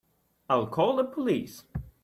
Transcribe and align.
I'll 0.49 0.65
call 0.65 0.95
the 0.95 1.03
police. 1.03 1.65